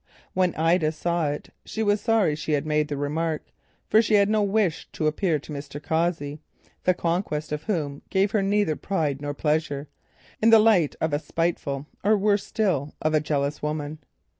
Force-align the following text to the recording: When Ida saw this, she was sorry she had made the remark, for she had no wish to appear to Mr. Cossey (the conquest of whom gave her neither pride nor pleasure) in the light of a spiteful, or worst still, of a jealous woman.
When 0.33 0.55
Ida 0.55 0.91
saw 0.93 1.29
this, 1.29 1.51
she 1.63 1.83
was 1.83 2.01
sorry 2.01 2.35
she 2.35 2.53
had 2.53 2.65
made 2.65 2.87
the 2.87 2.97
remark, 2.97 3.43
for 3.87 4.01
she 4.01 4.15
had 4.15 4.29
no 4.29 4.41
wish 4.41 4.89
to 4.93 5.05
appear 5.05 5.37
to 5.37 5.53
Mr. 5.53 5.79
Cossey 5.79 6.39
(the 6.85 6.95
conquest 6.95 7.51
of 7.51 7.65
whom 7.65 8.01
gave 8.09 8.31
her 8.31 8.41
neither 8.41 8.75
pride 8.75 9.21
nor 9.21 9.35
pleasure) 9.35 9.89
in 10.41 10.49
the 10.49 10.57
light 10.57 10.95
of 10.99 11.13
a 11.13 11.19
spiteful, 11.19 11.85
or 12.03 12.17
worst 12.17 12.47
still, 12.47 12.95
of 12.99 13.13
a 13.13 13.19
jealous 13.19 13.61
woman. 13.61 13.99